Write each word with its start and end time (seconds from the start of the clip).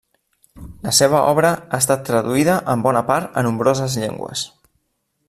La 0.87 0.93
seva 0.99 1.19
obra 1.33 1.51
ha 1.59 1.81
estat 1.85 2.03
traduïda 2.09 2.57
en 2.75 2.87
bona 2.89 3.07
part 3.11 3.39
a 3.39 3.45
nombroses 3.49 3.99
llengües. 4.05 4.49